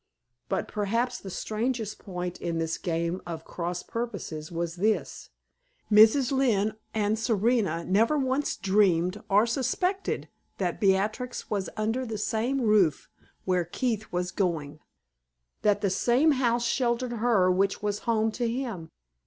But 0.49 0.67
perhaps 0.67 1.19
the 1.19 1.29
strangest 1.29 1.99
point 1.99 2.41
in 2.41 2.57
this 2.57 2.79
game 2.79 3.21
of 3.27 3.45
cross 3.45 3.83
purposes 3.83 4.51
was 4.51 4.77
this: 4.77 5.29
Mrs. 5.91 6.31
Lynne 6.31 6.73
and 6.91 7.19
Serena 7.19 7.85
never 7.85 8.17
once 8.17 8.55
dreamed 8.55 9.21
or 9.29 9.45
suspected 9.45 10.27
that 10.57 10.79
Beatrix 10.81 11.51
was 11.51 11.69
under 11.77 12.03
the 12.03 12.17
same 12.17 12.61
roof 12.61 13.09
where 13.45 13.63
Keith 13.63 14.11
was 14.11 14.31
going 14.31 14.79
that 15.61 15.81
the 15.81 15.91
same 15.91 16.31
house 16.31 16.65
sheltered 16.65 17.11
her 17.11 17.51
which 17.51 17.83
was 17.83 17.99
home 18.09 18.31
to 18.31 18.49
him. 18.49 18.89